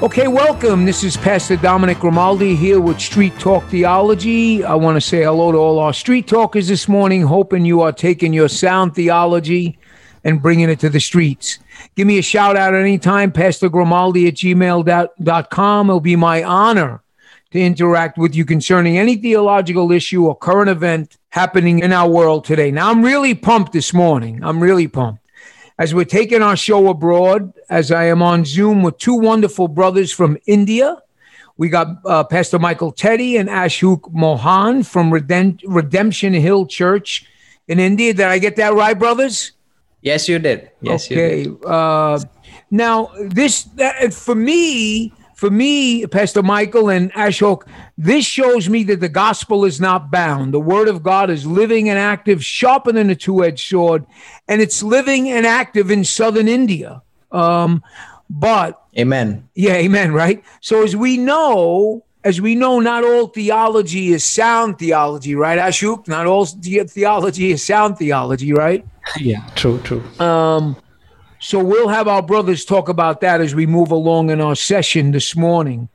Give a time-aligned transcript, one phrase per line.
[0.00, 0.84] Okay, welcome.
[0.84, 4.62] This is Pastor Dominic Grimaldi here with Street Talk Theology.
[4.62, 7.90] I want to say hello to all our street talkers this morning, hoping you are
[7.90, 9.76] taking your sound theology
[10.22, 11.58] and bringing it to the streets.
[11.96, 15.90] Give me a shout out anytime, Pastor Grimaldi at gmail.com.
[15.90, 17.02] It'll be my honor
[17.50, 22.44] to interact with you concerning any theological issue or current event happening in our world
[22.44, 22.70] today.
[22.70, 24.44] Now, I'm really pumped this morning.
[24.44, 25.27] I'm really pumped
[25.78, 30.12] as we're taking our show abroad, as I am on Zoom with two wonderful brothers
[30.12, 30.96] from India.
[31.56, 37.26] We got uh, Pastor Michael Teddy and Ashok Mohan from Redem- Redemption Hill Church
[37.66, 38.12] in India.
[38.14, 39.52] Did I get that right, brothers?
[40.00, 40.70] Yes, you did.
[40.80, 41.38] Yes, okay.
[41.38, 41.64] you did.
[41.64, 42.20] Uh,
[42.70, 47.62] now, this that, for me, for me, Pastor Michael and Ashok,
[47.96, 50.52] this shows me that the gospel is not bound.
[50.52, 54.04] The word of God is living and active, sharper than a two edged sword,
[54.48, 57.02] and it's living and active in southern India.
[57.30, 57.84] Um,
[58.28, 59.48] but, amen.
[59.54, 60.42] Yeah, amen, right?
[60.60, 66.08] So, as we know, as we know, not all theology is sound theology, right, Ashok?
[66.08, 68.84] Not all theology is sound theology, right?
[69.20, 70.02] Yeah, true, true.
[70.18, 70.76] Um,
[71.38, 75.12] so we'll have our brothers talk about that as we move along in our session
[75.12, 75.88] this morning.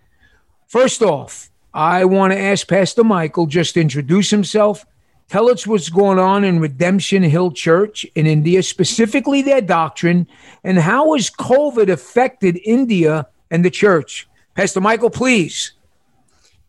[0.67, 4.85] First off, I want to ask Pastor Michael just introduce himself.
[5.29, 10.27] Tell us what's going on in Redemption Hill Church in India, specifically their doctrine,
[10.63, 14.27] and how has COVID affected India and the church?
[14.55, 15.73] Pastor Michael, please.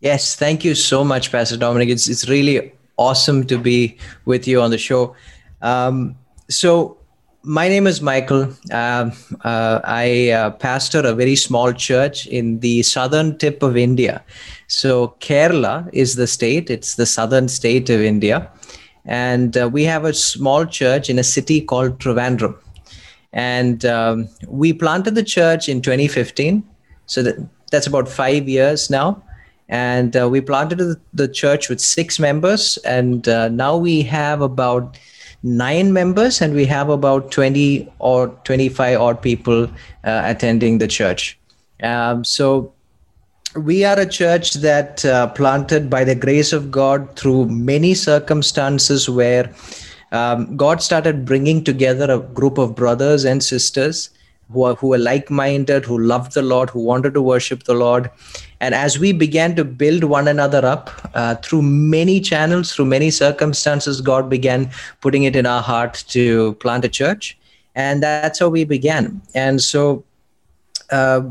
[0.01, 1.89] Yes, thank you so much, Pastor Dominic.
[1.89, 5.15] It's it's really awesome to be with you on the show.
[5.61, 6.17] Um,
[6.49, 6.99] so
[7.45, 8.49] my name is Michael.
[8.71, 9.11] Uh,
[9.43, 14.25] uh, I uh, pastor a very small church in the southern tip of India.
[14.67, 18.51] So, Kerala is the state, it's the southern state of India.
[19.05, 22.57] And uh, we have a small church in a city called Trivandrum.
[23.33, 26.63] And um, we planted the church in 2015.
[27.07, 27.37] So, that,
[27.71, 29.23] that's about five years now.
[29.69, 32.79] And uh, we planted the, church with six members.
[32.79, 34.99] And uh, now we have about
[35.45, 39.65] nine members and we have about 20 or 25 odd people
[40.05, 41.39] uh, attending the church.
[41.83, 42.73] Um, so
[43.55, 49.09] we are a church that uh, planted by the grace of god through many circumstances
[49.09, 49.53] where
[50.11, 54.11] um, god started bringing together a group of brothers and sisters
[54.53, 58.11] who are, who are like-minded who loved the lord who wanted to worship the lord
[58.65, 63.11] and as we began to build one another up uh, through many channels, through many
[63.11, 64.71] circumstances, God began
[65.03, 67.37] putting it in our heart to plant a church.
[67.75, 69.21] And that's how we began.
[69.35, 70.03] And so
[70.91, 71.25] uh,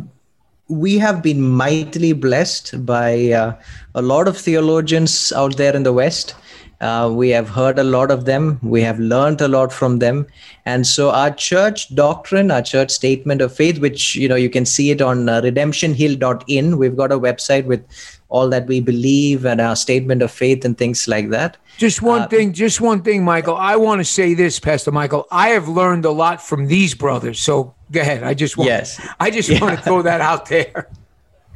[0.67, 3.55] we have been mightily blessed by uh,
[3.95, 6.35] a lot of theologians out there in the West
[6.83, 8.59] uh, we have heard a lot of them.
[8.61, 10.27] We have learned a lot from them.
[10.65, 14.65] And so our church doctrine, our church statement of faith, which you know you can
[14.65, 16.77] see it on uh, redemptionhill.in.
[16.77, 17.85] We've got a website with
[18.27, 21.55] all that we believe and our statement of faith and things like that.
[21.77, 23.55] Just one uh, thing, just one thing, Michael.
[23.55, 25.25] I want to say this, Pastor Michael.
[25.31, 27.39] I have learned a lot from these brothers.
[27.39, 28.23] So go ahead.
[28.23, 28.99] I just want, yes.
[29.19, 29.61] I just yeah.
[29.61, 30.89] want to throw that out there.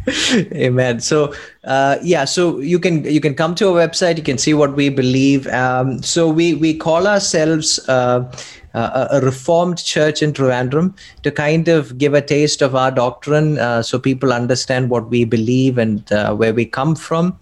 [0.53, 0.99] amen.
[0.99, 4.17] So uh, yeah so you can you can come to our website.
[4.17, 5.47] You can see what we believe.
[5.47, 8.31] Um, so we we call ourselves uh,
[8.73, 13.57] uh, a reformed church in Trivandrum to kind of give a taste of our doctrine
[13.59, 17.37] uh, so people understand what we believe and uh, where we come from.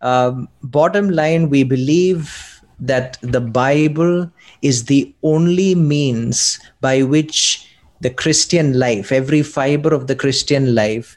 [0.00, 7.66] Um, bottom line we believe that the bible is the only means by which
[8.00, 11.16] the christian life every fiber of the christian life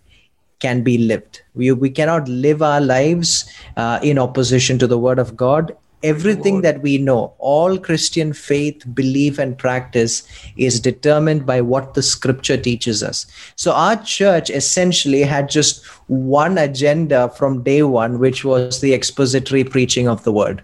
[0.60, 1.42] can be lived.
[1.54, 5.76] We, we cannot live our lives uh, in opposition to the word of God.
[6.04, 12.04] Everything that we know, all Christian faith, belief, and practice is determined by what the
[12.04, 13.26] scripture teaches us.
[13.56, 19.64] So, our church essentially had just one agenda from day one, which was the expository
[19.64, 20.64] preaching of the word.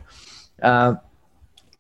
[0.62, 0.96] Uh,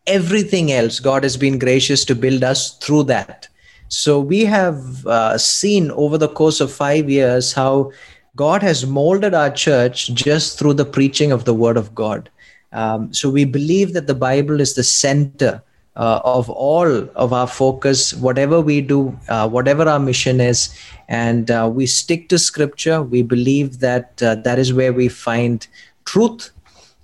[0.07, 3.47] everything else, God has been gracious to build us through that.
[3.87, 7.91] So we have uh, seen over the course of five years how
[8.35, 12.29] God has molded our church just through the preaching of the Word of God.
[12.71, 15.61] Um, so we believe that the Bible is the center
[15.95, 20.75] uh, of all of our focus, whatever we do, uh, whatever our mission is,
[21.07, 23.03] and uh, we stick to scripture.
[23.03, 25.67] We believe that uh, that is where we find
[26.05, 26.49] truth,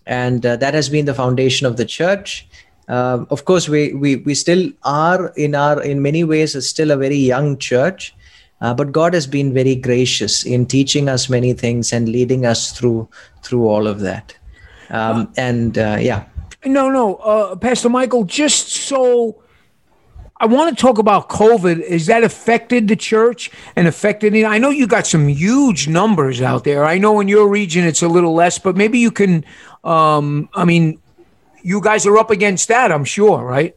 [0.08, 2.48] and uh, that has been the foundation of the church.
[2.90, 6.98] Uh, of course, we, we we still are in our in many ways still a
[6.98, 8.16] very young church,
[8.60, 13.08] but God has been very gracious in teaching us many things and leading us through
[13.44, 14.36] through all of that.
[14.90, 16.26] Um, and yeah.
[16.66, 18.26] No, no, uh, Pastor Michael.
[18.26, 19.42] Just so
[20.42, 21.82] I want to talk about COVID.
[21.82, 24.46] Is that affected the church and affected it?
[24.46, 26.86] I know you got some huge numbers out there.
[26.86, 29.46] I know in your region it's a little less, but maybe you can.
[29.84, 31.00] Um, I mean,
[31.64, 32.92] you guys are up against that.
[32.92, 33.76] I'm sure, right?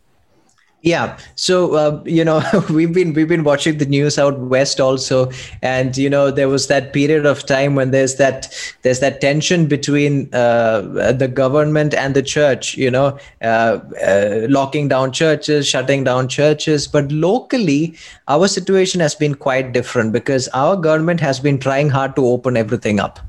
[0.82, 5.30] yeah so uh, you know we've been we've been watching the news out west also
[5.62, 8.52] and you know there was that period of time when there's that
[8.82, 10.80] there's that tension between uh,
[11.12, 16.88] the government and the church you know uh, uh locking down churches shutting down churches
[16.88, 17.94] but locally
[18.28, 22.56] our situation has been quite different because our government has been trying hard to open
[22.56, 23.20] everything up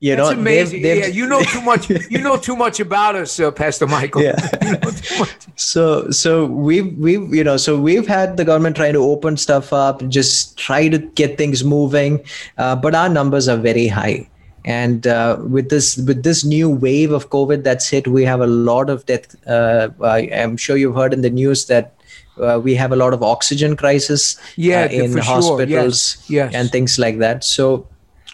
[0.00, 0.80] you That's know, amazing.
[0.80, 1.90] They've, they've, yeah, you know too much.
[1.90, 4.22] You know too much about us, uh, Pastor Michael.
[4.22, 4.36] Yeah.
[4.62, 5.26] you know
[5.56, 9.74] so, so we've we've you know, so we've had the government trying to open stuff
[9.74, 12.24] up, just try to get things moving,
[12.56, 14.26] uh, but our numbers are very high.
[14.64, 18.46] And uh, with this with this new wave of COVID that's hit, we have a
[18.46, 19.36] lot of death.
[19.46, 21.94] Uh, I'm sure you've heard in the news that
[22.38, 26.36] uh, we have a lot of oxygen crisis yeah, uh, in hospitals sure.
[26.36, 26.52] yes.
[26.52, 26.54] Yes.
[26.54, 27.44] and things like that.
[27.44, 27.86] So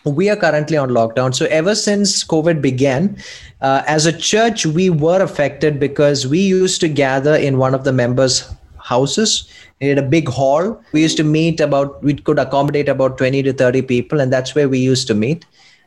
[0.07, 1.35] we are currently on lockdown.
[1.35, 3.17] So ever since COVID began,
[3.61, 7.85] uh, as a church, we were affected because we used to gather in one of
[7.85, 8.49] the members'
[8.79, 9.49] houses
[9.81, 10.81] in a big hall.
[10.93, 14.55] We used to meet about, we could accommodate about 20 to 30 people, and that's
[14.55, 15.45] where we used to meet.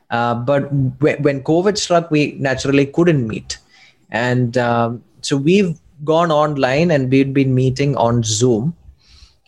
[0.10, 3.58] Uh, but when COVID struck, we naturally couldn't meet.
[4.12, 8.76] And um, so we've gone online and we've been meeting on Zoom.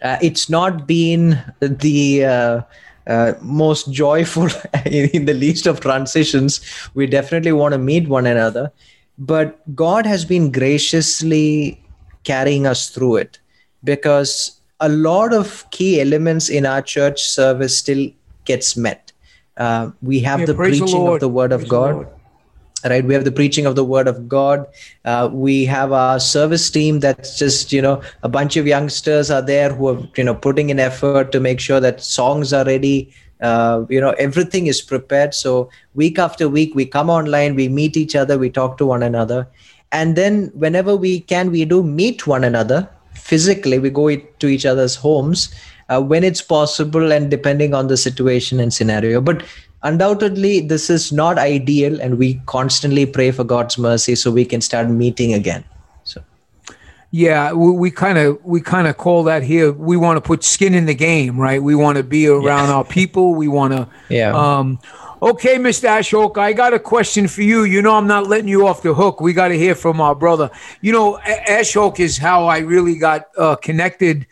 [0.01, 2.63] Uh, it's not been the
[3.07, 4.47] uh, most joyful
[4.85, 6.61] in the least of transitions.
[6.93, 8.71] We definitely want to meet one another,
[9.17, 11.83] but God has been graciously
[12.23, 13.39] carrying us through it
[13.83, 18.09] because a lot of key elements in our church service still
[18.45, 19.11] gets met.
[19.57, 22.07] Uh, we have yeah, the preaching the of the word of God
[22.85, 23.03] right?
[23.03, 24.65] We have the preaching of the word of god.
[25.05, 29.41] Uh, we have our service team that's just you know a bunch of youngsters are
[29.41, 33.13] there who are you know putting in effort to make sure that songs are ready.
[33.41, 35.33] Uh, you know everything is prepared.
[35.33, 39.03] So week after week we come online we meet each other we talk to one
[39.03, 39.47] another.
[39.91, 42.87] And then whenever we can we do meet one another
[43.21, 43.79] physically.
[43.79, 45.53] We go to each other's homes
[45.89, 49.21] uh, when it's possible and depending on the situation and scenario.
[49.21, 49.43] But
[49.83, 54.61] undoubtedly this is not ideal and we constantly pray for god's mercy so we can
[54.61, 55.63] start meeting again.
[56.03, 56.23] So.
[57.09, 60.75] Yeah we kind of we kind of call that here we want to put skin
[60.75, 61.61] in the game right?
[61.61, 62.75] We want to be around yeah.
[62.75, 64.35] our people we want to yeah.
[64.35, 64.79] um
[65.21, 67.63] okay mr ashok i got a question for you.
[67.63, 69.19] You know i'm not letting you off the hook.
[69.19, 70.51] We got to hear from our brother.
[70.81, 74.27] You know ashok is how i really got uh, connected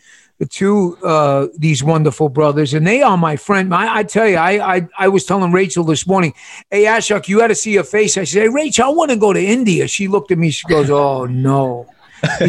[0.48, 3.74] to uh, these wonderful brothers, and they are my friend.
[3.74, 6.34] I, I tell you, I, I, I was telling Rachel this morning,
[6.72, 9.18] "Hey Ashok, you got to see your face." I said, "Hey Rachel, I want to
[9.18, 10.50] go to India." She looked at me.
[10.52, 11.88] She goes, "Oh no."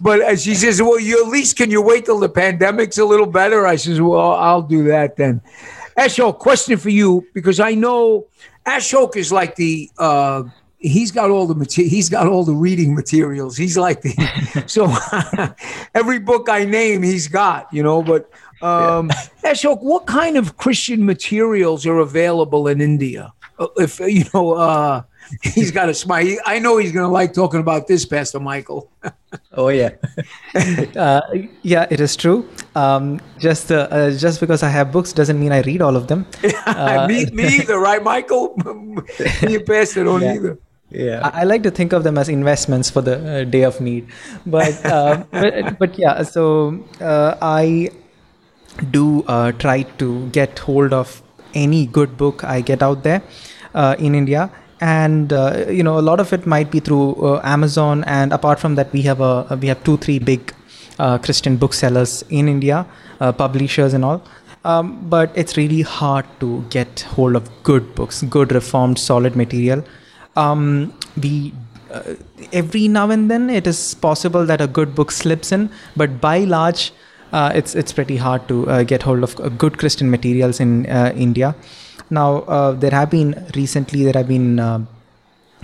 [0.00, 3.26] but she says, "Well, you at least can you wait till the pandemic's a little
[3.26, 5.40] better?" I says, "Well, I'll do that then."
[5.96, 8.26] Ashok, question for you because I know
[8.66, 10.44] Ashok is like the uh,
[10.82, 13.56] he's got all the material he's got all the reading materials.
[13.56, 14.92] He's like the so
[15.94, 19.10] every book i name he's got you know but um
[19.44, 19.52] yeah.
[19.52, 23.32] Ashok, what kind of christian materials are available in india?
[23.58, 25.02] Uh, if you know uh
[25.42, 26.36] he's got a smile.
[26.44, 28.90] I know he's gonna like talking about this pastor michael.
[29.54, 29.92] Oh yeah.
[30.94, 31.22] Uh,
[31.62, 32.46] yeah it is true.
[32.74, 36.06] Um, just uh, uh, just because i have books doesn't mean i read all of
[36.06, 36.26] them.
[36.66, 38.54] Uh, me, me either right michael?
[39.48, 40.34] You passed it on yeah.
[40.34, 40.58] either
[40.94, 41.20] yeah.
[41.22, 44.06] I, I, like to think of them as investments for the uh, day of need.
[44.46, 47.90] But, uh, but, but yeah so uh, i
[48.90, 51.22] do uh, try to get hold of
[51.54, 53.22] any good book i get out there
[53.74, 54.50] uh, in india.
[54.80, 58.02] And uh, you know a lot of it might be through amazon.
[58.04, 60.52] And apart from that we have a we have two three big
[61.22, 62.84] christian booksellers in india
[63.20, 64.20] publishers and all.
[64.64, 69.84] Um, but it's really hard to get hold of good books good reformed solid material
[70.36, 71.52] um, we
[71.90, 72.14] uh,
[72.52, 76.38] every now and then it is possible that a good book slips in, but by
[76.38, 76.92] large,
[77.32, 80.86] uh, it's it's pretty hard to uh, get hold of uh, good Christian materials in
[80.86, 81.54] uh, India.
[82.10, 84.58] Now there have been recently there have been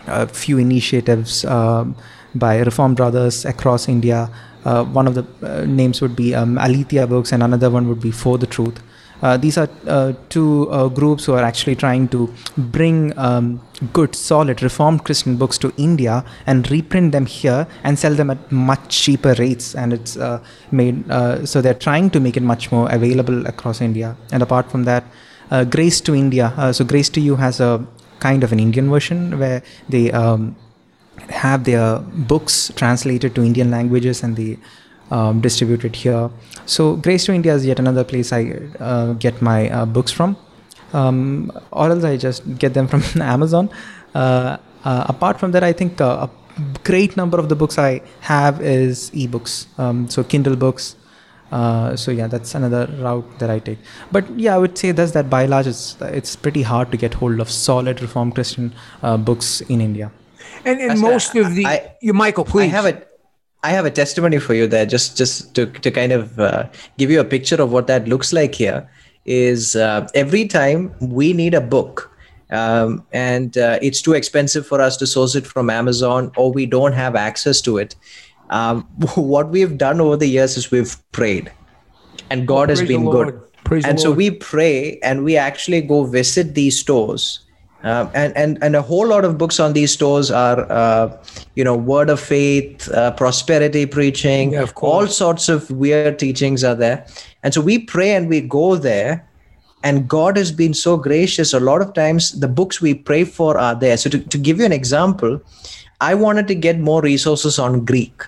[0.07, 1.45] a few initiatives
[2.35, 4.31] by Reform Brothers across India.
[4.65, 8.01] Uh, one of the uh, names would be um, Aletheia Books, and another one would
[8.01, 8.83] be For the Truth.
[9.23, 13.61] Uh, these are uh, two uh, groups who are actually trying to bring um,
[13.93, 18.53] good, solid, reformed Christian books to India and reprint them here and sell them at
[18.53, 19.75] much cheaper rates.
[19.75, 23.81] And it's uh, made uh, so they're trying to make it much more available across
[23.81, 24.17] India.
[24.33, 25.05] And apart from that,
[25.51, 26.53] uh, Grace to India.
[26.73, 27.85] so Grace to You has a
[28.21, 30.57] kind of an Indian version where they um,
[31.31, 34.59] have their books translated to Indian languages and they
[35.11, 36.31] um, distributed here.
[36.67, 40.37] So Grace to India is yet another place I uh, get my uh, books from,
[40.93, 43.71] um, or else I just get them from Amazon.
[44.15, 48.03] Uh, uh, apart from that, I think uh, a great number of the books I
[48.21, 50.97] have is ebooks, um, so Kindle books.
[51.51, 53.79] Uh, so yeah, that's another route that I take.
[54.13, 57.15] But yeah, I would say that's that by large, it's it's pretty hard to get
[57.15, 60.13] hold of solid Reformed Christian books in India.
[60.67, 62.65] And, and most of the I, you, Michael, please.
[62.65, 63.08] I have it.
[63.63, 67.11] I have a testimony for you there, just just to to kind of uh, give
[67.11, 68.55] you a picture of what that looks like.
[68.55, 68.89] Here
[69.25, 72.11] is uh, every time we need a book,
[72.51, 76.67] um, and uh, it's too expensive for us to source it from Amazon, or we
[76.67, 77.97] don't have access to it.
[78.51, 78.83] Um,
[79.17, 81.51] what we've done over the years is we've prayed,
[82.31, 83.41] and God has been good.
[83.65, 87.41] Praise and so we pray, and we actually go visit these stores
[87.85, 91.17] uh, and, and and a whole lot of books on these stores are uh,
[91.55, 96.75] you know word of faith uh, prosperity preaching yeah, all sorts of weird teachings are
[96.75, 97.07] there.
[97.43, 99.25] And so we pray and we go there
[99.85, 101.53] and god has been so gracious.
[101.53, 103.97] A lot of times the books we pray for are there.
[103.97, 105.41] So to, to give you an example
[106.01, 108.23] i wanted to get more resources on greek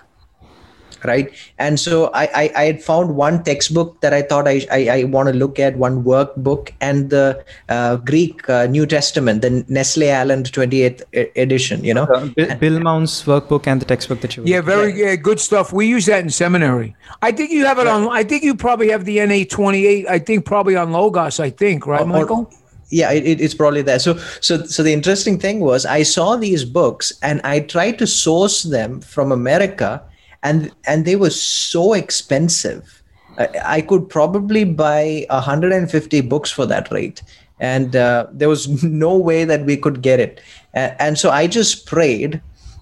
[1.05, 1.31] right?
[1.57, 5.03] And so I, I, I had found one textbook that i thought i i, I
[5.05, 10.03] want to look at one workbook and the uh, greek uh, new testament the nestle
[10.03, 11.03] aland 28th
[11.35, 12.03] edition you know?
[12.03, 15.15] Uh, bill, bill Mounce's workbook and the textbook that you yeah very yeah.
[15.15, 15.73] good stuff.
[15.73, 16.95] We use that in seminary.
[17.21, 20.19] I think you have it on i think you probably have the na 28 i
[20.19, 22.49] think probably on logos i think right or, michael?
[22.51, 22.57] or,
[22.89, 23.99] yeah it, it's probably there.
[23.99, 28.07] So so so the interesting thing was i saw these books and i tried to
[28.07, 30.03] source them from america
[30.43, 33.03] and and they were so expensive.
[33.37, 37.21] I, I could probably buy 150 books for that rate,
[37.59, 40.41] and uh, there was no way that we could get it.
[40.73, 42.41] And, and so I just prayed,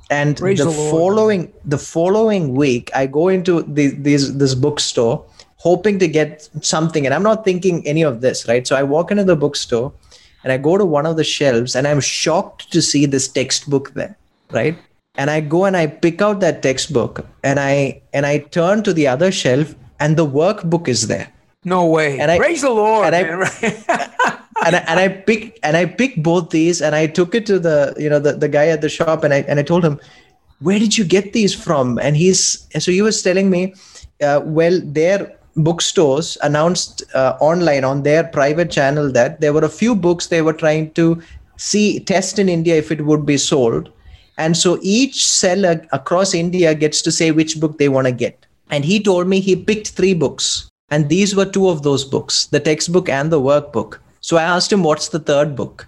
[0.10, 5.26] and Praise the, the following the following week, I go into the, these this bookstore
[5.58, 8.66] hoping to get something, and I'm not thinking any of this, right?
[8.66, 9.92] So I walk into the bookstore
[10.44, 13.94] and I go to one of the shelves, and I'm shocked to see this textbook
[13.94, 14.16] there,
[14.52, 14.78] right?
[15.20, 18.94] And I go and I pick out that textbook and I and I turn to
[18.94, 21.28] the other shelf and the workbook is there.
[21.66, 22.18] No way.
[22.20, 23.14] And I, Praise the Lord.
[23.14, 23.50] And I,
[24.66, 27.60] and I, and I pick and I pick both these and I took it to
[27.60, 30.00] the you know the, the guy at the shop and I and I told him,
[30.62, 32.00] where did you get these from?
[32.00, 33.74] And he's so he was telling me,
[34.24, 39.76] uh, well, their bookstores announced uh, online on their private channel that there were a
[39.84, 41.22] few books they were trying to
[41.58, 43.92] see test in India if it would be sold
[44.40, 48.46] and so each seller across India gets to say which book they want to get.
[48.70, 50.70] And he told me he picked three books.
[50.90, 54.00] And these were two of those books the textbook and the workbook.
[54.22, 55.88] So I asked him, What's the third book?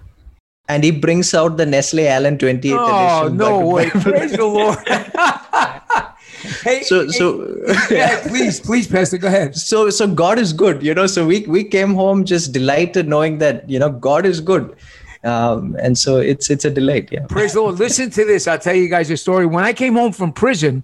[0.67, 3.41] And he brings out the Nestle Aland 28th oh, edition.
[3.41, 3.89] Oh, no way.
[4.01, 4.77] Praise the Lord.
[6.63, 7.57] hey, so, so
[7.89, 9.55] yeah, please, please, Pastor, go ahead.
[9.55, 11.07] So, so God is good, you know.
[11.07, 14.75] So we we came home just delighted knowing that you know God is good
[15.23, 17.09] um, and so it's it's a delight.
[17.11, 17.25] Yeah.
[17.27, 17.79] Praise the Lord.
[17.79, 18.47] Listen to this.
[18.47, 19.45] I'll tell you guys a story.
[19.45, 20.83] When I came home from prison,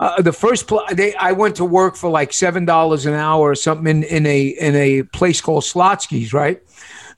[0.00, 3.50] uh, the first pl- they I went to work for like seven dollars an hour
[3.50, 6.60] or something in, in a in a place called Slotsky's, right?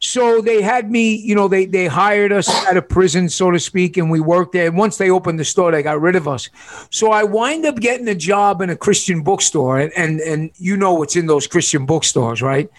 [0.01, 3.59] So they had me, you know, they they hired us out of prison, so to
[3.59, 4.69] speak, and we worked there.
[4.69, 6.49] And once they opened the store, they got rid of us.
[6.91, 10.77] So I wind up getting a job in a Christian bookstore, and and and you
[10.77, 12.71] know what's in those Christian bookstores, right?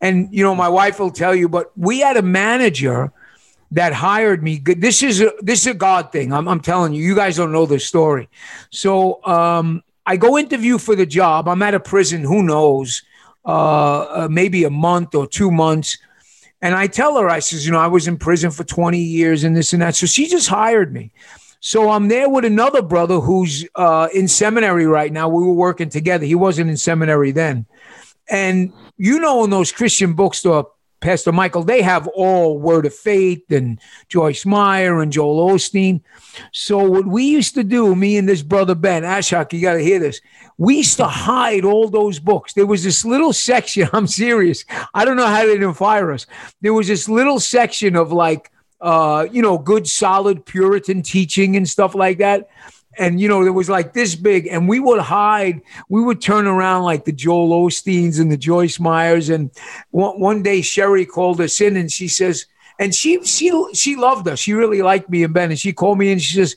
[0.00, 3.12] And you know, my wife will tell you, but we had a manager
[3.70, 4.58] that hired me.
[4.58, 6.32] This is a, this is a God thing.
[6.32, 7.02] I'm, I'm telling you.
[7.02, 8.28] You guys don't know this story.
[8.70, 11.48] So um, I go interview for the job.
[11.48, 12.22] I'm at a prison.
[12.22, 13.02] Who knows?
[13.44, 15.98] Uh, uh, maybe a month or two months.
[16.60, 19.44] And I tell her, I says, you know, I was in prison for 20 years
[19.44, 19.94] and this and that.
[19.94, 21.12] So she just hired me.
[21.60, 25.28] So I'm there with another brother who's uh, in seminary right now.
[25.28, 26.24] We were working together.
[26.24, 27.66] He wasn't in seminary then.
[28.28, 30.70] And you know, in those Christian bookstore
[31.00, 36.00] Pastor Michael, they have all Word of Faith and Joyce Meyer and Joel Osteen.
[36.52, 39.82] So what we used to do, me and this brother Ben Ashok, you got to
[39.82, 40.20] hear this.
[40.56, 42.52] We used to hide all those books.
[42.52, 43.88] There was this little section.
[43.92, 44.64] I'm serious.
[44.92, 46.26] I don't know how they didn't fire us.
[46.60, 48.50] There was this little section of like,
[48.80, 52.48] uh, you know, good, solid Puritan teaching and stuff like that
[52.98, 55.62] and you know it was like this big, and we would hide.
[55.88, 59.50] We would turn around like the Joel Osteens and the Joyce Meyers And
[59.90, 62.46] one, one day Sherry called us in, and she says,
[62.78, 64.38] and she she she loved us.
[64.38, 66.56] She really liked me and Ben, and she called me and she says.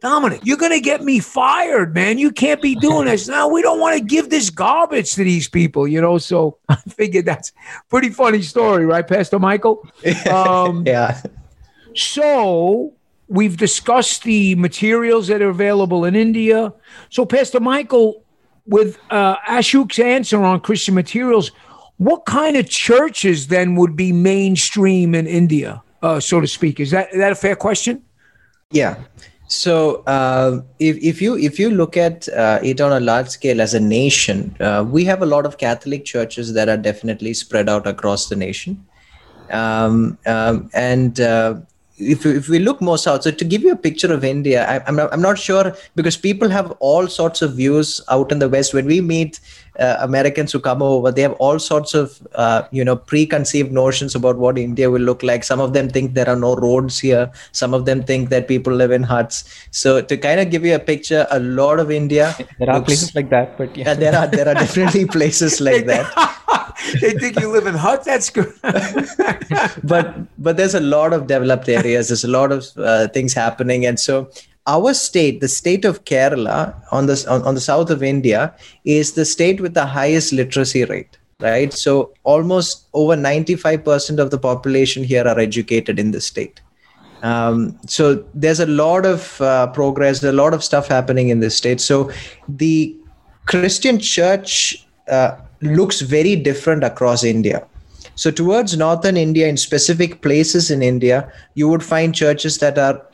[0.00, 2.18] Dominic, you're going to get me fired, man.
[2.18, 3.26] You can't be doing this.
[3.26, 6.18] Now, we don't want to give this garbage to these people, you know?
[6.18, 7.50] So I figured that's
[7.90, 9.84] pretty funny story, right, Pastor Michael?
[10.30, 11.20] Um, yeah.
[11.96, 12.94] So
[13.28, 16.72] we've discussed the materials that are available in India.
[17.10, 18.24] So, Pastor Michael,
[18.66, 21.50] with uh, Ashok's answer on Christian materials,
[21.98, 26.80] what kind of churches then would be mainstream in India, uh, so to speak?
[26.80, 28.02] Is that is that a fair question?
[28.70, 28.96] Yeah.
[29.48, 33.60] So uh, if, if you if you look at uh, it on a large scale
[33.60, 37.68] as a nation, uh, we have a lot of Catholic churches that are definitely spread
[37.68, 38.86] out across the nation,
[39.50, 41.54] um, um, and uh,
[41.98, 44.88] if, if we look more south, so to give you a picture of India, I,
[44.88, 48.48] am not, I'm not sure because people have all sorts of views out in the
[48.48, 48.74] West.
[48.74, 49.40] When we meet
[49.78, 54.14] uh, Americans who come over, they have all sorts of uh, you know preconceived notions
[54.14, 55.44] about what India will look like.
[55.44, 57.30] Some of them think there are no roads here.
[57.52, 59.44] Some of them think that people live in huts.
[59.70, 62.34] So to kind of give you a picture, a lot of India.
[62.58, 63.88] There are looks, places like that, but yeah.
[63.88, 66.06] yeah, there are there are definitely places like that.
[67.00, 68.06] they think you live in huts.
[68.06, 68.52] That's good.
[69.84, 72.08] but but there's a lot of developed areas.
[72.08, 74.28] There's a lot of uh, things happening, and so
[74.68, 79.12] our state, the state of Kerala on the on, on the south of India, is
[79.12, 81.18] the state with the highest literacy rate.
[81.40, 86.60] Right, so almost over 95% of the population here are educated in the state.
[87.22, 91.56] Um, so there's a lot of uh, progress, a lot of stuff happening in this
[91.56, 91.80] state.
[91.80, 92.10] So
[92.48, 92.96] the
[93.46, 97.66] Christian church uh, looks very different across India.
[98.14, 103.06] So, towards northern India, in specific places in India, you would find churches that are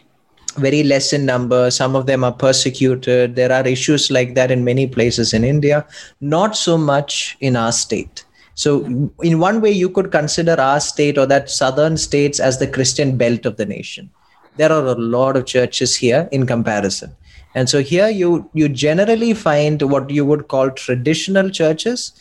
[0.54, 1.70] very less in number.
[1.70, 3.36] Some of them are persecuted.
[3.36, 5.86] There are issues like that in many places in India,
[6.20, 8.24] not so much in our state.
[8.56, 8.84] So,
[9.22, 13.16] in one way, you could consider our state or that southern states as the Christian
[13.16, 14.10] belt of the nation.
[14.56, 17.16] There are a lot of churches here in comparison.
[17.54, 22.12] And so here you you generally find what you would call traditional churches,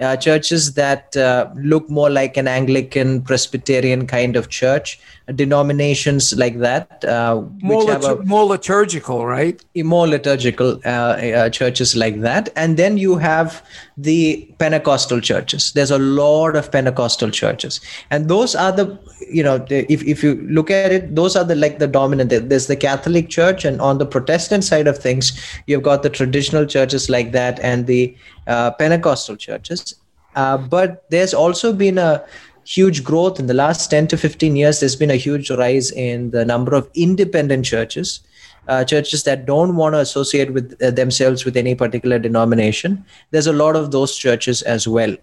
[0.00, 4.98] uh, churches that uh, look more like an Anglican Presbyterian kind of church,
[5.34, 7.04] denominations like that.
[7.04, 9.62] Uh, more, litur- a, more liturgical, right?
[9.76, 12.48] More liturgical uh, uh, churches like that.
[12.56, 13.64] And then you have
[13.96, 15.72] the Pentecostal churches.
[15.72, 17.80] There's a lot of Pentecostal churches.
[18.10, 18.98] And those are the,
[19.30, 22.30] you know, if, if you look at it, those are the like the dominant.
[22.30, 26.66] There's the Catholic Church, and on the Protestant side of things, you've got the traditional
[26.66, 28.16] churches like that and the
[28.46, 29.94] uh, Pentecostal churches.
[30.36, 32.24] Uh, but there's also been a
[32.70, 34.80] huge growth in the last 10 to 15 years.
[34.80, 38.20] There's been a huge rise in the number of independent churches
[38.68, 43.04] uh, churches that don't want to associate with uh, themselves with any particular denomination.
[43.30, 45.16] There's a lot of those churches as well.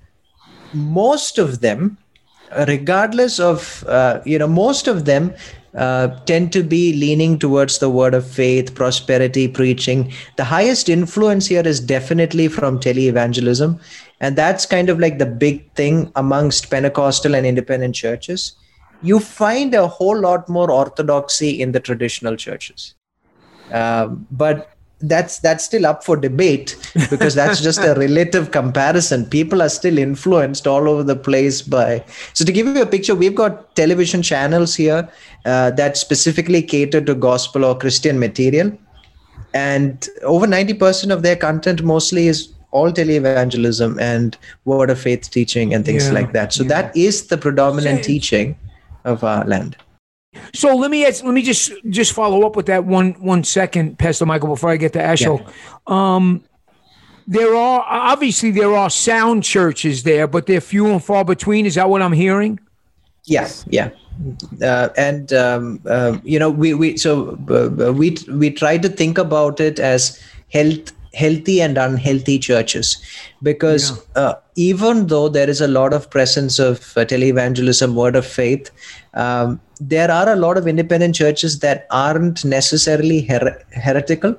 [0.73, 1.97] Most of them
[2.65, 5.33] regardless of uh, you know most of them
[5.77, 10.11] uh, tend to be leaning towards the word of faith, prosperity, preaching.
[10.35, 13.79] The highest influence here is definitely from tele-evangelism.
[14.19, 18.53] And that's kind of like the big thing amongst Pentecostal and independent churches.
[19.03, 22.95] You find a whole lot more orthodoxy in the traditional churches.
[23.71, 26.75] Um, but that's that's still up for debate
[27.09, 29.25] because that's just a relative comparison.
[29.25, 33.13] People are still influenced all over the place by so to give you a picture
[33.13, 35.07] we've got television channels here
[35.45, 38.71] uh, that specifically cater to gospel or christian material.
[39.53, 45.73] And over 90% of their content mostly is all televangelism and word of faith teaching
[45.73, 46.53] and things yeah, like that.
[46.53, 46.69] So yeah.
[46.69, 48.57] that is the predominant teaching
[49.05, 49.77] of our land
[50.53, 53.97] so let me ask, let me just just follow up with that one one second,
[53.99, 55.45] Pastor Michael, before I get to Ashok.
[55.45, 55.53] Yeah.
[55.87, 56.43] Um,
[57.27, 61.65] there are obviously there are sound churches there, but they're few and far between.
[61.65, 62.59] Is that what I'm hearing?
[63.25, 63.65] Yes.
[63.69, 63.89] Yeah.
[64.61, 69.17] Uh, and um, uh, you know we we so uh, we we try to think
[69.17, 70.19] about it as
[70.51, 72.97] health healthy and unhealthy churches
[73.43, 74.21] because yeah.
[74.21, 78.71] uh, even though there is a lot of presence of uh, televangelism word of faith
[79.13, 84.35] um, there are a lot of independent churches that aren't necessarily her- heretical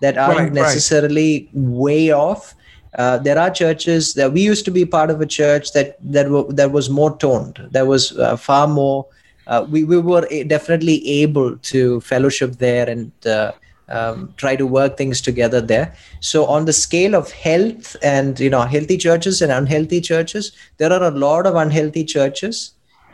[0.00, 1.64] that aren't right, necessarily right.
[1.64, 2.54] way off
[2.98, 6.26] uh, there are churches that we used to be part of a church that that,
[6.50, 9.06] that was more toned that was uh, far more
[9.46, 13.52] uh, we, we were definitely able to fellowship there and uh,
[13.88, 18.50] um, try to work things together there so on the scale of health and you
[18.50, 22.72] know healthy churches and unhealthy churches there are a lot of unhealthy churches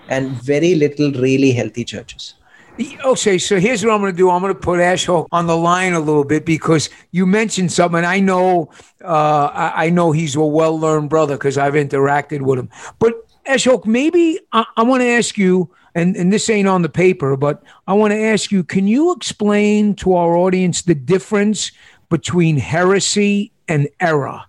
[0.09, 2.35] and very little really healthy churches
[3.05, 4.31] Okay, so here's what I'm going to do.
[4.31, 8.03] I'm going to put Ashok on the line a little bit because you mentioned something.
[8.03, 8.71] I know,
[9.05, 12.71] uh, I, know he's a well-learned brother because I've interacted with him.
[12.99, 13.15] But
[13.47, 17.37] Ashok, maybe I, I want to ask you, and, and this ain't on the paper,
[17.37, 21.73] but I want to ask you: Can you explain to our audience the difference
[22.09, 24.41] between heresy and error?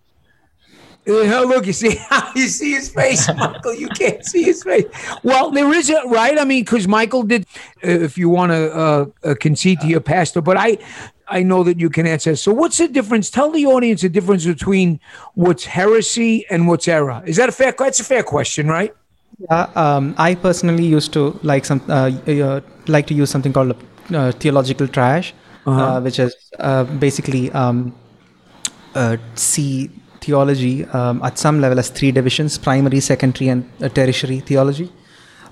[1.06, 2.00] Oh, look, you see,
[2.36, 3.74] you see his face, Michael.
[3.74, 4.86] You can't see his face.
[5.24, 6.38] Well, there is a right.
[6.38, 7.46] I mean, because Michael did.
[7.84, 10.78] Uh, if you want to uh, uh, concede to your pastor, but I,
[11.28, 12.36] I know that you can answer.
[12.36, 13.30] So, what's the difference?
[13.30, 15.00] Tell the audience the difference between
[15.34, 17.22] what's heresy and what's error.
[17.26, 17.74] Is that a fair?
[17.78, 18.96] That's a fair question, right?
[19.40, 23.76] Yeah, um, I personally used to like some uh, uh, like to use something called
[24.14, 25.34] uh, theological triage,
[25.66, 26.00] uh-huh.
[26.00, 26.34] which is
[27.00, 27.94] basically um,
[29.36, 29.90] see
[30.24, 34.92] theology um, at some level as three divisions primary, secondary, and uh, tertiary theology.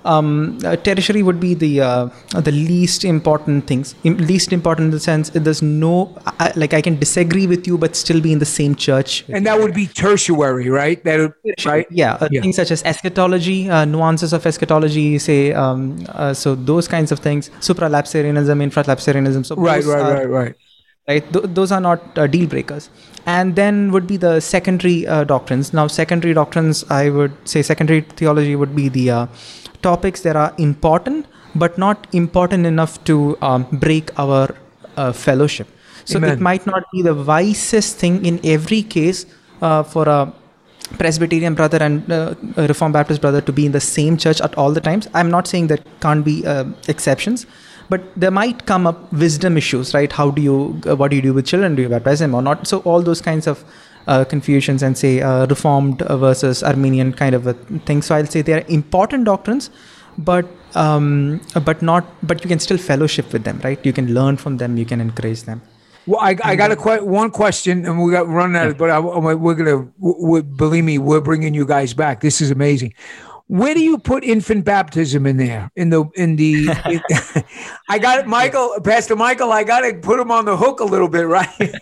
[0.04, 3.94] Um, uh, tertiary would be the uh, the least important things.
[4.04, 7.94] least important in the sense there's no I, like I can disagree with you but
[7.94, 9.24] still be in the same church.
[9.28, 11.02] And that would be tertiary, right?
[11.04, 11.86] That would, right?
[11.90, 16.56] Yeah, uh, yeah, things such as eschatology, uh, nuances of eschatology, say um, uh, so
[16.56, 17.50] those kinds of things.
[17.60, 19.46] Supralapsarianism, infralapsarianism.
[19.46, 20.54] So right, right, right, right right
[21.08, 22.88] Th- those are not uh, deal breakers
[23.26, 28.02] and then would be the secondary uh, doctrines now secondary doctrines i would say secondary
[28.02, 29.26] theology would be the uh,
[29.82, 34.54] topics that are important but not important enough to um, break our
[34.96, 35.66] uh, fellowship
[36.04, 36.30] so Amen.
[36.30, 39.26] it might not be the wisest thing in every case
[39.60, 40.32] uh, for a
[40.98, 44.54] Presbyterian brother and uh, a Reformed Baptist brother to be in the same church at
[44.56, 45.08] all the times.
[45.14, 46.44] I'm not saying that can't be
[46.86, 47.46] exceptions,
[47.92, 51.24] but there might come up wisdom issues right how do you uh, what do you
[51.28, 53.64] do with children do you baptize them or not so all those kinds of
[54.06, 57.54] uh, confusions and say uh, reformed versus Arminian kind of a
[57.90, 59.70] thing so i'll say they are important doctrines
[60.30, 64.36] but um, but not but you can still fellowship with them right you can learn
[64.36, 65.62] from them you can encourage them
[66.06, 68.66] well, I, I got a que- one question, and we got running out.
[68.66, 72.20] Of, but I, we're gonna, we, believe me, we're bringing you guys back.
[72.20, 72.92] This is amazing.
[73.48, 75.70] Where do you put infant baptism in there?
[75.76, 77.44] In the in the in,
[77.88, 79.52] I got it, Michael, Pastor Michael.
[79.52, 81.74] I got to put him on the hook a little bit, right?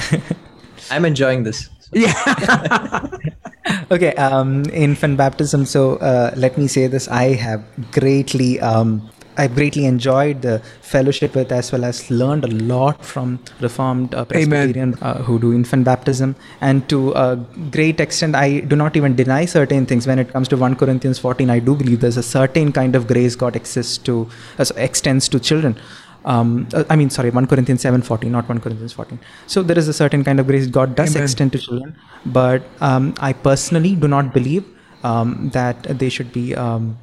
[0.90, 1.68] I'm enjoying this.
[1.92, 2.12] Yeah.
[3.90, 4.14] okay.
[4.14, 5.64] Um, infant baptism.
[5.64, 11.34] So uh, let me say this: I have greatly um, I've greatly enjoyed the fellowship
[11.34, 15.84] with as well as learned a lot from Reformed uh, Presbyterian uh, who do infant
[15.84, 16.36] baptism.
[16.60, 17.36] And to a
[17.70, 20.06] great extent, I do not even deny certain things.
[20.06, 23.06] When it comes to 1 Corinthians 14, I do believe there's a certain kind of
[23.06, 25.76] grace God exists to, uh, extends to children.
[26.24, 29.18] Um, uh, I mean, sorry, 1 Corinthians 7:14, not 1 Corinthians 14.
[29.46, 31.24] So there is a certain kind of grace God does Amen.
[31.24, 34.64] extend to children, but um, I personally do not believe
[35.02, 36.96] um, that they should be um,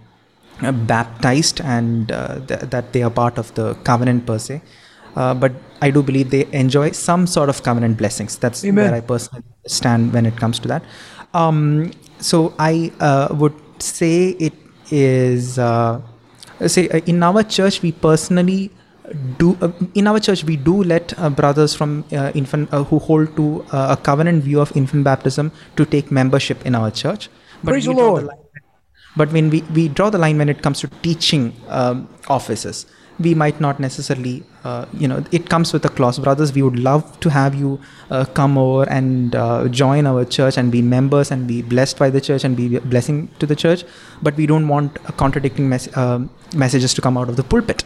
[0.70, 4.62] baptized and uh, th- that they are part of the covenant per se.
[5.16, 8.38] Uh, but I do believe they enjoy some sort of covenant blessings.
[8.38, 8.86] That's Amen.
[8.86, 10.84] where I personally stand when it comes to that.
[11.34, 14.54] Um, so I uh, would say it
[14.92, 16.02] is uh,
[16.68, 18.70] say in our church we personally
[19.38, 19.58] do
[19.96, 24.62] in our church we do let brothers from infant who hold to a covenant view
[24.62, 27.30] of infant baptism to take membership in our church.
[27.64, 28.24] But Praise the Lord.
[28.24, 28.51] The
[29.16, 32.86] but when we, we draw the line when it comes to teaching um, offices,
[33.20, 36.18] we might not necessarily, uh, you know, it comes with a clause.
[36.18, 40.58] Brothers, we would love to have you uh, come over and uh, join our church
[40.58, 43.84] and be members and be blessed by the church and be blessing to the church.
[44.22, 47.84] But we don't want contradicting mes- um, messages to come out of the pulpit.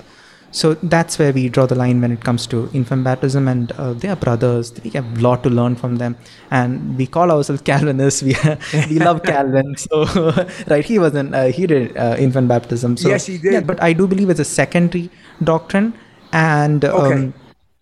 [0.56, 3.91] So that's where we draw the line when it comes to infant baptism, and uh,
[3.91, 4.74] they are brothers.
[4.86, 6.15] We have a lot to learn from them,
[6.50, 8.24] and we call ourselves Calvinists.
[8.24, 8.36] We
[8.89, 10.06] we love Calvin, so
[10.68, 10.86] right.
[10.86, 11.36] He wasn't.
[11.36, 12.96] Uh, he did uh, infant baptism.
[12.96, 13.52] So, yes, he did.
[13.52, 15.10] Yeah, but I do believe it's a secondary
[15.44, 15.94] doctrine,
[16.32, 17.34] and um, okay.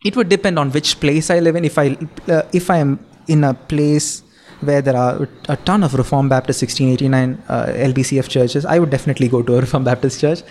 [0.05, 1.65] it would depend on which place I live in.
[1.65, 1.95] If I
[2.27, 4.23] uh, if I am in a place
[4.61, 9.27] where there are a ton of Reformed Baptist 1689 uh, LBCF churches, I would definitely
[9.27, 10.41] go to a Reformed Baptist church.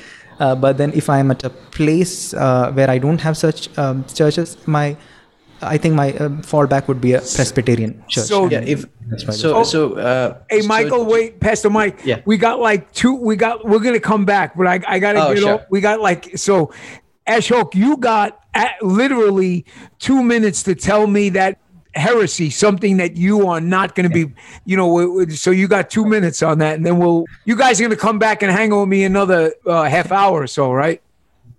[0.42, 4.04] Uh, but then if I'm at a place uh, where I don't have such um,
[4.06, 4.96] churches, my
[5.62, 8.24] I think my uh, fallback would be a Presbyterian church.
[8.24, 8.84] So yeah, if
[9.30, 12.00] so, oh, so uh, hey, Michael, so, wait, Pastor Mike.
[12.04, 13.14] Yeah, we got like two.
[13.14, 13.64] We got.
[13.64, 15.66] We're gonna come back, but I, I gotta oh, get sure.
[15.70, 16.72] We got like so.
[17.28, 18.40] Ashok, you got
[18.82, 19.64] literally
[20.00, 21.60] two minutes to tell me that
[21.94, 24.32] heresy, something that you are not going to be,
[24.64, 26.76] you know, so you got two minutes on that.
[26.76, 29.52] And then we'll, you guys are going to come back and hang on me another
[29.66, 31.02] uh, half hour or so, right?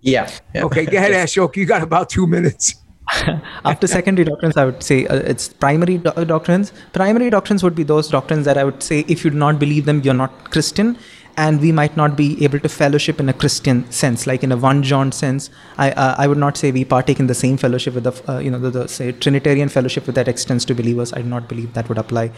[0.00, 0.30] Yeah.
[0.54, 0.64] yeah.
[0.64, 0.84] Okay.
[0.84, 1.56] Go ahead, Ashok.
[1.56, 2.74] You got about two minutes.
[3.64, 6.72] after secondary doctrines, I would say uh, it's primary do- doctrines.
[6.92, 9.84] Primary doctrines would be those doctrines that I would say if you do not believe
[9.84, 10.98] them, you're not Christian,
[11.36, 14.56] and we might not be able to fellowship in a Christian sense, like in a
[14.56, 15.50] one John sense.
[15.78, 18.38] I uh, I would not say we partake in the same fellowship with the uh,
[18.38, 21.12] you know the, the say Trinitarian fellowship with that extends to believers.
[21.12, 22.30] I do not believe that would apply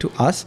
[0.00, 0.44] to us.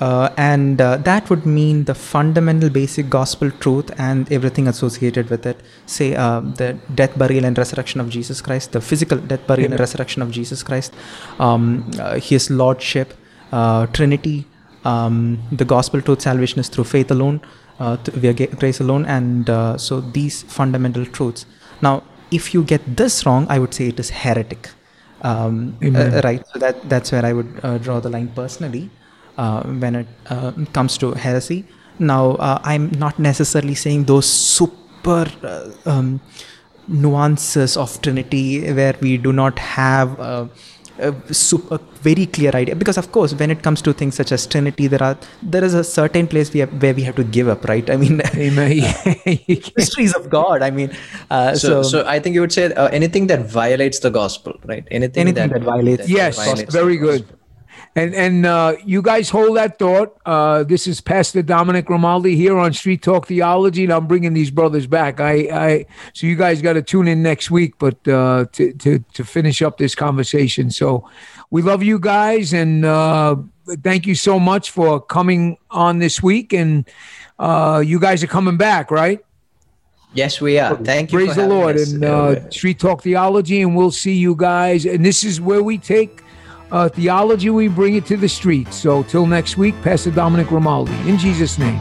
[0.00, 5.44] Uh, and uh, that would mean the fundamental basic gospel truth and everything associated with
[5.44, 9.66] it say uh, the death burial and resurrection of jesus christ the physical death burial
[9.66, 9.72] Amen.
[9.72, 10.94] and resurrection of jesus christ
[11.40, 13.12] um, uh, his lordship
[13.50, 14.46] uh, trinity
[14.84, 17.40] um, the gospel truth salvation is through faith alone
[17.78, 21.46] uh, via grace alone and uh, so these fundamental truths.
[21.82, 24.70] Now if you get this wrong i would say it is heretic.
[25.22, 25.76] Um,
[26.22, 28.88] right so that that's where i would draw the line personally
[29.38, 31.64] uh, when it uh, comes to heresy.
[32.00, 35.26] Now, uh, I'm not necessarily saying those super
[35.86, 36.20] um,
[36.88, 40.50] nuances of Trinity where we do not have
[40.98, 42.76] a, super, very clear idea.
[42.76, 45.74] Because of course when it comes to things such as trinity there are there is
[45.74, 47.88] a certain place we have, where we have to give up right?
[47.90, 48.20] I mean
[49.76, 50.90] mysteries of god i mean
[51.30, 54.54] uh, so, so, so i think you would say uh, anything that violates the gospel
[54.64, 54.86] right?
[54.90, 57.26] Anything, anything that, that violates that yes violates very good
[57.94, 60.16] and and uh, you guys hold that thought.
[60.24, 64.50] Uh, this is Pastor Dominic Grimaldi here on Street Talk Theology, and I'm bringing these
[64.50, 65.20] brothers back.
[65.20, 68.98] I, I so you guys got to tune in next week, but uh, to to
[69.14, 70.70] to finish up this conversation.
[70.70, 71.08] So
[71.50, 73.36] we love you guys, and uh,
[73.82, 76.52] thank you so much for coming on this week.
[76.52, 76.88] And
[77.38, 79.24] uh, you guys are coming back, right?
[80.14, 80.74] Yes, we are.
[80.76, 81.18] Thank you.
[81.18, 81.92] Praise the Lord us.
[81.92, 84.86] and uh, Street Talk Theology, and we'll see you guys.
[84.86, 86.22] And this is where we take
[86.70, 88.76] uh, theology, we bring it to the streets.
[88.76, 91.80] So till next week, Pastor Dominic Grimaldi, in Jesus' name.